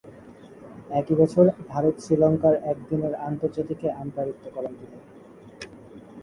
[0.91, 4.97] একই বছর ভারত-শ্রীলঙ্কার একদিনের আন্তর্জাতিকে আম্পায়ারিত্ব করেন তিনি।